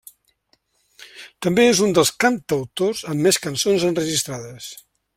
També 1.47 1.67
és 1.73 1.83
un 1.87 1.93
dels 1.97 2.13
cantautors 2.25 3.05
amb 3.13 3.25
més 3.29 3.41
cançons 3.47 3.89
enregistrades. 3.93 4.77